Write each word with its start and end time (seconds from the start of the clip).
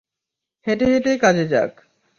হেঁটে 0.67 0.85
হেঁটে 0.85 1.11
কাজে 1.17 1.45
যাক। 1.47 1.71